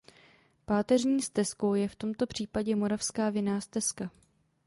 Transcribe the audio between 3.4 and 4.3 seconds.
stezka.